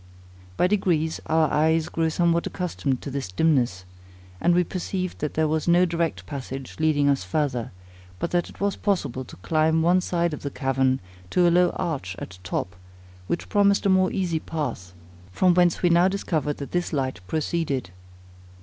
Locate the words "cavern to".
10.49-11.47